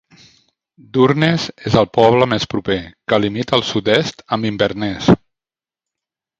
[0.97, 2.79] Durness és el poble més proper,
[3.13, 5.15] que limita al sud-est amb Inverness.